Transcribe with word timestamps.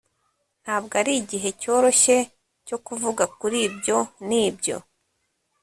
Ntabwo 0.63 0.93
ari 1.01 1.11
igihe 1.21 1.49
cyoroshye 1.61 2.17
cyo 2.67 2.77
kuvuga 2.85 3.23
kuri 3.39 3.57
ibyo 3.67 3.97
nibyo 4.27 4.77